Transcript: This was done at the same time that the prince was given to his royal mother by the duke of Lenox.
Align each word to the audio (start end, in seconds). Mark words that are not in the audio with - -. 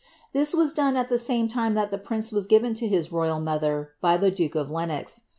This 0.33 0.55
was 0.55 0.73
done 0.73 0.97
at 0.97 1.09
the 1.09 1.19
same 1.19 1.47
time 1.47 1.75
that 1.75 1.91
the 1.91 1.99
prince 1.99 2.31
was 2.31 2.47
given 2.47 2.73
to 2.73 2.87
his 2.87 3.11
royal 3.11 3.39
mother 3.39 3.91
by 4.01 4.17
the 4.17 4.31
duke 4.31 4.55
of 4.55 4.71
Lenox. 4.71 5.25